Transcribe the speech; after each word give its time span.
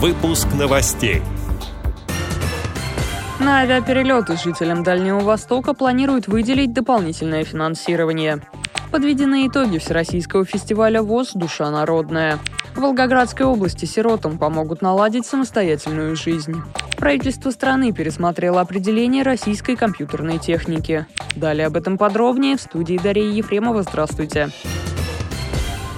Выпуск 0.00 0.46
новостей. 0.56 1.22
На 3.40 3.62
авиаперелеты 3.62 4.36
жителям 4.36 4.84
Дальнего 4.84 5.18
Востока 5.18 5.74
планируют 5.74 6.28
выделить 6.28 6.72
дополнительное 6.72 7.42
финансирование. 7.42 8.40
Подведены 8.92 9.48
итоги 9.48 9.78
Всероссийского 9.78 10.44
фестиваля 10.44 11.02
ВОЗ 11.02 11.32
«Душа 11.34 11.68
народная». 11.72 12.38
В 12.76 12.80
Волгоградской 12.80 13.44
области 13.44 13.86
сиротам 13.86 14.38
помогут 14.38 14.82
наладить 14.82 15.26
самостоятельную 15.26 16.14
жизнь. 16.14 16.62
Правительство 16.96 17.50
страны 17.50 17.90
пересмотрело 17.90 18.60
определение 18.60 19.24
российской 19.24 19.74
компьютерной 19.74 20.38
техники. 20.38 21.06
Далее 21.34 21.66
об 21.66 21.76
этом 21.76 21.98
подробнее 21.98 22.56
в 22.56 22.60
студии 22.60 23.00
Дарьи 23.02 23.34
Ефремова. 23.34 23.82
Здравствуйте. 23.82 24.50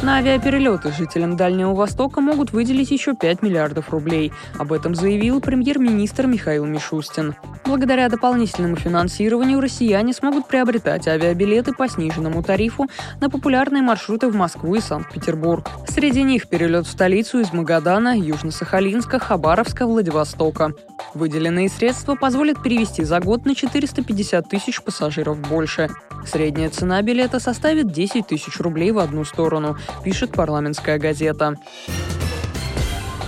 На 0.00 0.18
авиаперелеты 0.18 0.92
жителям 0.92 1.36
Дальнего 1.36 1.74
Востока 1.74 2.20
могут 2.20 2.52
выделить 2.52 2.92
еще 2.92 3.14
5 3.14 3.42
миллиардов 3.42 3.90
рублей. 3.90 4.32
Об 4.56 4.72
этом 4.72 4.94
заявил 4.94 5.40
премьер-министр 5.40 6.28
Михаил 6.28 6.66
Мишустин. 6.66 7.34
Благодаря 7.64 8.08
дополнительному 8.08 8.76
финансированию 8.76 9.60
россияне 9.60 10.12
смогут 10.12 10.46
приобретать 10.46 11.08
авиабилеты 11.08 11.72
по 11.72 11.88
сниженному 11.88 12.44
тарифу 12.44 12.86
на 13.20 13.28
популярные 13.28 13.82
маршруты 13.82 14.28
в 14.28 14.36
Москву 14.36 14.76
и 14.76 14.80
Санкт-Петербург. 14.80 15.68
Среди 15.88 16.22
них 16.22 16.48
перелет 16.48 16.86
в 16.86 16.90
столицу 16.90 17.40
из 17.40 17.52
Магадана, 17.52 18.16
Южно-Сахалинска, 18.16 19.18
Хабаровска, 19.18 19.84
Владивостока. 19.84 20.74
Выделенные 21.14 21.68
средства 21.68 22.14
позволят 22.14 22.62
перевести 22.62 23.02
за 23.02 23.18
год 23.18 23.44
на 23.46 23.56
450 23.56 24.48
тысяч 24.48 24.80
пассажиров 24.80 25.40
больше. 25.40 25.90
Средняя 26.26 26.70
цена 26.70 27.00
билета 27.02 27.40
составит 27.40 27.90
10 27.90 28.26
тысяч 28.26 28.58
рублей 28.60 28.92
в 28.92 28.98
одну 28.98 29.24
сторону, 29.24 29.76
пишет 30.04 30.32
парламентская 30.32 30.98
газета. 30.98 31.56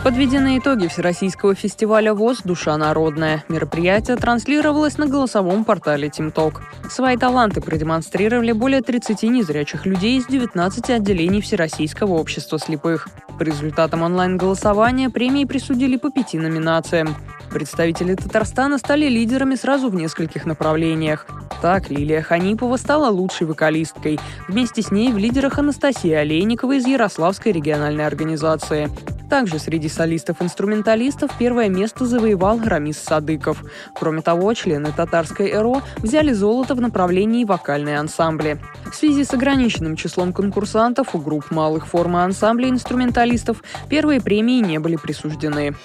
Подведены 0.02 0.56
итоги 0.56 0.86
Всероссийского 0.86 1.54
фестиваля 1.54 2.14
ВОЗ 2.14 2.40
«Душа 2.42 2.74
народная». 2.78 3.44
Мероприятие 3.48 4.16
транслировалось 4.16 4.96
на 4.96 5.06
голосовом 5.06 5.62
портале 5.66 6.08
«Тимток». 6.08 6.62
Свои 6.88 7.18
таланты 7.18 7.60
продемонстрировали 7.60 8.52
более 8.52 8.80
30 8.80 9.24
незрячих 9.24 9.84
людей 9.84 10.16
из 10.16 10.26
19 10.26 10.88
отделений 10.88 11.42
Всероссийского 11.42 12.14
общества 12.14 12.58
слепых. 12.58 13.08
По 13.38 13.42
результатам 13.42 14.00
онлайн-голосования 14.00 15.10
премии 15.10 15.44
присудили 15.44 15.98
по 15.98 16.10
пяти 16.10 16.38
номинациям. 16.38 17.14
Представители 17.52 18.14
Татарстана 18.14 18.78
стали 18.78 19.06
лидерами 19.06 19.54
сразу 19.54 19.90
в 19.90 19.94
нескольких 19.94 20.46
направлениях. 20.46 21.26
Так, 21.60 21.90
Лилия 21.90 22.22
Ханипова 22.22 22.76
стала 22.78 23.10
лучшей 23.10 23.46
вокалисткой. 23.46 24.18
Вместе 24.48 24.80
с 24.80 24.90
ней 24.90 25.12
в 25.12 25.18
лидерах 25.18 25.58
Анастасия 25.58 26.20
Олейникова 26.20 26.72
из 26.78 26.86
Ярославской 26.86 27.52
региональной 27.52 28.06
организации. 28.06 28.90
Также 29.28 29.60
среди 29.60 29.88
солистов-инструменталистов 29.88 31.30
первое 31.38 31.68
место 31.68 32.04
завоевал 32.06 32.58
Рамис 32.64 32.98
Садыков. 32.98 33.62
Кроме 33.94 34.22
того, 34.22 34.52
члены 34.54 34.90
татарской 34.90 35.52
ЭРО 35.52 35.82
взяли 35.98 36.32
золото 36.32 36.74
в 36.74 36.80
направлении 36.80 37.44
вокальные 37.44 37.98
ансамбли. 37.98 38.58
В 38.90 38.96
связи 38.96 39.22
с 39.22 39.32
ограниченным 39.32 39.94
числом 39.94 40.32
конкурсантов 40.32 41.14
у 41.14 41.18
групп 41.18 41.50
малых 41.50 41.86
форм 41.86 42.16
ансамблей 42.16 42.70
инструменталистов 42.70 43.62
первые 43.88 44.20
премии 44.20 44.60
не 44.60 44.80
были 44.80 44.96
присуждены. 44.96 45.76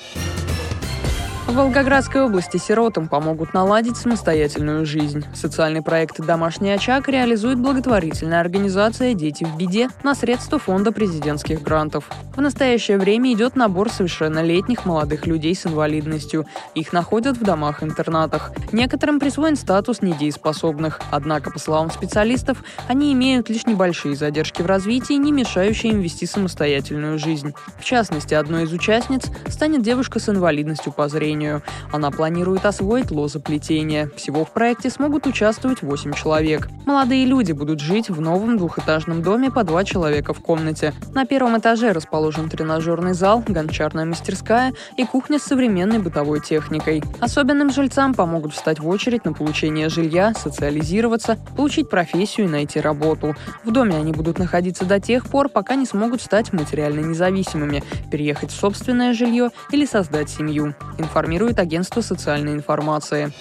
В 1.47 1.53
Волгоградской 1.53 2.21
области 2.23 2.57
сиротам 2.57 3.07
помогут 3.07 3.53
наладить 3.53 3.97
самостоятельную 3.97 4.83
жизнь. 4.83 5.23
Социальный 5.35 5.83
проект 5.83 6.19
«Домашний 6.19 6.71
очаг» 6.71 7.07
реализует 7.07 7.59
благотворительная 7.59 8.41
организация 8.41 9.13
«Дети 9.13 9.43
в 9.43 9.55
беде» 9.55 9.89
на 10.03 10.15
средства 10.15 10.57
фонда 10.57 10.91
президентских 10.91 11.61
грантов. 11.61 12.09
В 12.35 12.41
настоящее 12.41 12.97
время 12.97 13.31
идет 13.31 13.55
набор 13.55 13.91
совершеннолетних 13.91 14.85
молодых 14.85 15.27
людей 15.27 15.53
с 15.53 15.67
инвалидностью. 15.67 16.47
Их 16.73 16.91
находят 16.91 17.37
в 17.37 17.43
домах-интернатах. 17.43 18.51
Некоторым 18.71 19.19
присвоен 19.19 19.55
статус 19.55 20.01
недееспособных. 20.01 20.99
Однако, 21.11 21.51
по 21.51 21.59
словам 21.59 21.91
специалистов, 21.91 22.63
они 22.87 23.13
имеют 23.13 23.49
лишь 23.49 23.67
небольшие 23.67 24.15
задержки 24.15 24.63
в 24.63 24.65
развитии, 24.65 25.13
не 25.13 25.31
мешающие 25.31 25.91
им 25.91 26.01
вести 26.01 26.25
самостоятельную 26.25 27.19
жизнь. 27.19 27.53
В 27.79 27.83
частности, 27.83 28.33
одной 28.33 28.63
из 28.63 28.73
участниц 28.73 29.27
станет 29.47 29.83
девушка 29.83 30.19
с 30.19 30.27
инвалидностью 30.27 30.91
по 30.91 31.07
зрению 31.07 31.34
плетению. 31.35 31.61
Она 31.91 32.11
планирует 32.11 32.65
освоить 32.65 33.11
лозоплетение. 33.11 34.09
Всего 34.15 34.45
в 34.45 34.51
проекте 34.51 34.89
смогут 34.89 35.27
участвовать 35.27 35.81
8 35.81 36.13
человек. 36.13 36.69
Молодые 36.85 37.25
люди 37.25 37.51
будут 37.51 37.79
жить 37.79 38.09
в 38.09 38.21
новом 38.21 38.57
двухэтажном 38.57 39.21
доме 39.21 39.51
по 39.51 39.63
два 39.63 39.83
человека 39.83 40.33
в 40.33 40.39
комнате. 40.39 40.93
На 41.13 41.25
первом 41.25 41.57
этаже 41.57 41.91
расположен 41.91 42.49
тренажерный 42.49 43.13
зал, 43.13 43.43
гончарная 43.47 44.05
мастерская 44.05 44.73
и 44.97 45.05
кухня 45.05 45.39
с 45.39 45.43
современной 45.43 45.99
бытовой 45.99 46.41
техникой. 46.41 47.03
Особенным 47.19 47.71
жильцам 47.71 48.13
помогут 48.13 48.53
встать 48.53 48.79
в 48.79 48.87
очередь 48.87 49.25
на 49.25 49.33
получение 49.33 49.89
жилья, 49.89 50.33
социализироваться, 50.33 51.37
получить 51.55 51.89
профессию 51.89 52.47
и 52.47 52.49
найти 52.49 52.79
работу. 52.79 53.35
В 53.63 53.71
доме 53.71 53.95
они 53.95 54.11
будут 54.11 54.39
находиться 54.39 54.85
до 54.85 54.99
тех 54.99 55.25
пор, 55.25 55.49
пока 55.49 55.75
не 55.75 55.85
смогут 55.85 56.21
стать 56.21 56.53
материально 56.53 57.01
независимыми, 57.01 57.83
переехать 58.11 58.51
в 58.51 58.55
собственное 58.55 59.13
жилье 59.13 59.49
или 59.71 59.85
создать 59.85 60.29
семью. 60.29 60.75
Информация 60.97 61.24
информирует 61.25 61.57
агентство 61.57 62.01
социальной 62.01 62.53
информации. 62.53 63.31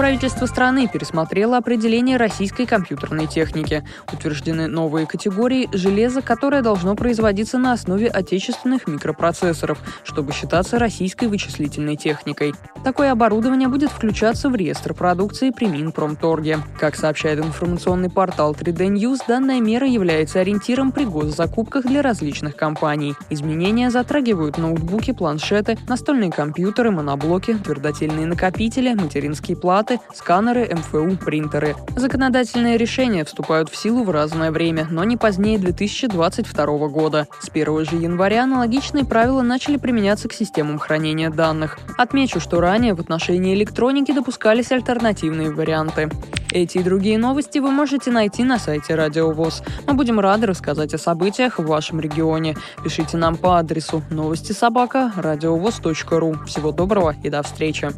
Правительство 0.00 0.46
страны 0.46 0.88
пересмотрело 0.88 1.58
определение 1.58 2.16
российской 2.16 2.64
компьютерной 2.64 3.26
техники. 3.26 3.84
Утверждены 4.10 4.66
новые 4.66 5.06
категории 5.06 5.68
железа, 5.74 6.22
которое 6.22 6.62
должно 6.62 6.94
производиться 6.94 7.58
на 7.58 7.74
основе 7.74 8.08
отечественных 8.08 8.86
микропроцессоров, 8.86 9.78
чтобы 10.02 10.32
считаться 10.32 10.78
российской 10.78 11.26
вычислительной 11.26 11.96
техникой. 11.96 12.54
Такое 12.82 13.12
оборудование 13.12 13.68
будет 13.68 13.90
включаться 13.90 14.48
в 14.48 14.54
реестр 14.54 14.94
продукции 14.94 15.50
при 15.50 15.66
Минпромторге. 15.66 16.60
Как 16.78 16.96
сообщает 16.96 17.40
информационный 17.40 18.08
портал 18.08 18.56
3D 18.58 18.88
News, 18.94 19.18
данная 19.28 19.60
мера 19.60 19.86
является 19.86 20.40
ориентиром 20.40 20.92
при 20.92 21.04
госзакупках 21.04 21.84
для 21.84 22.00
различных 22.00 22.56
компаний. 22.56 23.16
Изменения 23.28 23.90
затрагивают 23.90 24.56
ноутбуки, 24.56 25.12
планшеты, 25.12 25.76
настольные 25.88 26.30
компьютеры, 26.30 26.90
моноблоки, 26.90 27.52
твердотельные 27.52 28.24
накопители, 28.24 28.94
материнские 28.94 29.58
платы, 29.58 29.89
платы, 29.90 30.00
сканеры, 30.14 30.68
МФУ, 30.72 31.16
принтеры. 31.16 31.74
Законодательные 31.96 32.76
решения 32.76 33.24
вступают 33.24 33.70
в 33.70 33.76
силу 33.76 34.04
в 34.04 34.10
разное 34.10 34.50
время, 34.50 34.86
но 34.90 35.04
не 35.04 35.16
позднее 35.16 35.58
2022 35.58 36.88
года. 36.88 37.26
С 37.40 37.48
1 37.48 37.84
же 37.84 37.96
января 37.96 38.44
аналогичные 38.44 39.04
правила 39.04 39.42
начали 39.42 39.76
применяться 39.76 40.28
к 40.28 40.32
системам 40.32 40.78
хранения 40.78 41.30
данных. 41.30 41.78
Отмечу, 41.98 42.40
что 42.40 42.60
ранее 42.60 42.94
в 42.94 43.00
отношении 43.00 43.54
электроники 43.54 44.12
допускались 44.12 44.72
альтернативные 44.72 45.50
варианты. 45.50 46.08
Эти 46.52 46.78
и 46.78 46.82
другие 46.82 47.16
новости 47.16 47.60
вы 47.60 47.70
можете 47.70 48.10
найти 48.10 48.42
на 48.42 48.58
сайте 48.58 48.96
Радио 48.96 49.30
ВОЗ. 49.30 49.62
Мы 49.86 49.94
будем 49.94 50.18
рады 50.18 50.46
рассказать 50.46 50.94
о 50.94 50.98
событиях 50.98 51.58
в 51.58 51.66
вашем 51.66 52.00
регионе. 52.00 52.56
Пишите 52.82 53.16
нам 53.16 53.36
по 53.36 53.58
адресу 53.58 54.02
новости 54.10 54.52
собака 54.52 55.12
ру. 55.16 56.34
Всего 56.46 56.72
доброго 56.72 57.14
и 57.22 57.30
до 57.30 57.42
встречи. 57.42 57.90